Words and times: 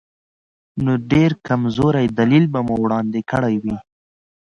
نو 0.83 0.91
ډېر 1.11 1.31
کمزوری 1.47 2.05
دلیل 2.19 2.45
به 2.53 2.59
مو 2.67 2.75
وړاندې 2.83 3.21
کړی 3.31 3.55
وي. 3.63 3.75